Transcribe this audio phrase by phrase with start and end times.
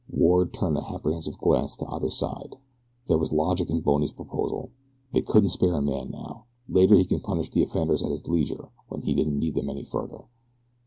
[0.09, 2.55] Ward turned an apprehensive glance to either side.
[3.07, 4.71] There was logic in Bony's proposal.
[5.13, 6.45] They couldn't spare a man now.
[6.67, 9.83] Later he could punish the offenders at his leisure when he didn't need them any
[9.83, 10.25] further.